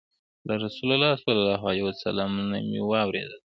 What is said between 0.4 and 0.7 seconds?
له